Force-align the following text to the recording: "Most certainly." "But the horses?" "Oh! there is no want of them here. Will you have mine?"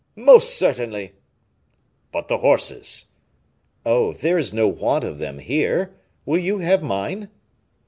"Most 0.15 0.57
certainly." 0.57 1.13
"But 2.11 2.27
the 2.27 2.39
horses?" 2.39 3.11
"Oh! 3.85 4.13
there 4.13 4.39
is 4.39 4.51
no 4.51 4.67
want 4.67 5.03
of 5.03 5.19
them 5.19 5.37
here. 5.37 5.95
Will 6.25 6.39
you 6.39 6.57
have 6.57 6.81
mine?" 6.81 7.29